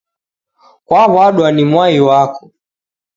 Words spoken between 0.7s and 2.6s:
Kwaw'adwa na mwai wako.